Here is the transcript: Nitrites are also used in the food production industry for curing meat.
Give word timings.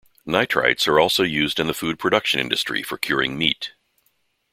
Nitrites 0.25 0.87
are 0.87 0.99
also 0.99 1.21
used 1.21 1.59
in 1.59 1.67
the 1.67 1.75
food 1.75 1.99
production 1.99 2.39
industry 2.39 2.81
for 2.81 2.97
curing 2.97 3.37
meat. 3.37 3.73